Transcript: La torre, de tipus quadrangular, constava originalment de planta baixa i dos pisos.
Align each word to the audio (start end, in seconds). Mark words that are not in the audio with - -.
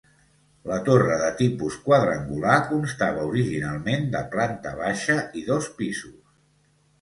La 0.69 0.77
torre, 0.85 1.17
de 1.23 1.27
tipus 1.41 1.75
quadrangular, 1.89 2.55
constava 2.69 3.27
originalment 3.33 4.09
de 4.17 4.23
planta 4.33 4.73
baixa 4.81 5.19
i 5.43 5.45
dos 5.53 5.69
pisos. 5.83 6.19